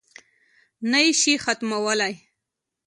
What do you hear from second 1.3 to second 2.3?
ختمولای.